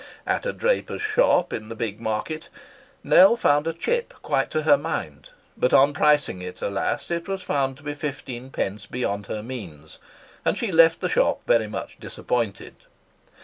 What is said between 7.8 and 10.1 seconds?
be fifteen pence beyond her means,